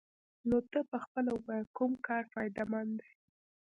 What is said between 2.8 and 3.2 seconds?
دې؟